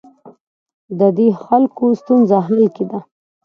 دا 0.99 1.07
د 1.17 1.19
خلکو 1.43 1.83
ستونزو 2.01 2.37
حل 2.47 2.65
کې 2.75 2.85
ده. 2.89 2.99